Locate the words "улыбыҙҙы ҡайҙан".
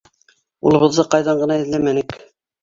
0.69-1.43